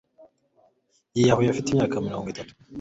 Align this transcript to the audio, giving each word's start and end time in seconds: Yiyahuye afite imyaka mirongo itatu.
Yiyahuye 1.15 1.49
afite 1.49 1.67
imyaka 1.69 2.05
mirongo 2.07 2.27
itatu. 2.33 2.53